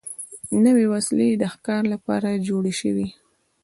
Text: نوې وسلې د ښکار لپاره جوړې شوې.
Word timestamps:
نوې 0.65 0.85
وسلې 0.93 1.29
د 1.35 1.43
ښکار 1.53 1.83
لپاره 1.93 2.41
جوړې 2.47 2.73
شوې. 2.81 3.07